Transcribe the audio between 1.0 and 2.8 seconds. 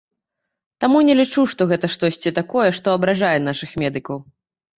не лічу, што гэта штосьці такое,